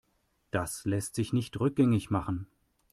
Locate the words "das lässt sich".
0.49-1.31